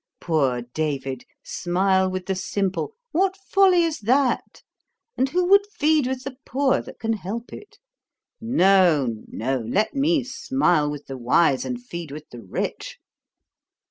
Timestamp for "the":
2.25-2.33, 6.23-6.37, 11.05-11.17, 12.31-12.41